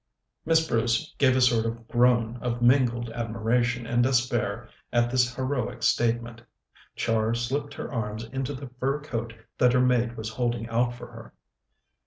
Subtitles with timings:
[0.47, 5.83] Miss Bruce gave a sort of groan of mingled admiration and despair at this heroic
[5.83, 6.41] statement.
[6.95, 11.05] Char slipped her arms into the fur coat that her maid was holding out for
[11.11, 11.35] her.